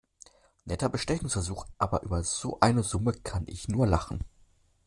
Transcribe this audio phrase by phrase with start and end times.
[0.65, 4.23] Netter Bestechungsversuch, aber über so eine Summe kann ich nur lachen.